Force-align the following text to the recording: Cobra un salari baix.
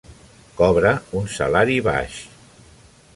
Cobra 0.61 0.93
un 1.21 1.29
salari 1.35 1.77
baix. 1.91 2.17